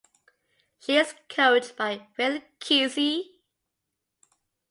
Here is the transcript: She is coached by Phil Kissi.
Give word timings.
She 0.79 0.97
is 0.97 1.13
coached 1.29 1.77
by 1.77 2.07
Phil 2.15 2.41
Kissi. 2.59 3.23